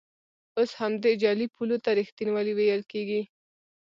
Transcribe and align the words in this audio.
اوس 0.57 0.71
همدې 0.81 1.11
جعلي 1.21 1.47
پولو 1.55 1.77
ته 1.83 1.89
ریښتینولي 1.99 2.53
ویل 2.55 2.81
کېږي. 2.91 3.21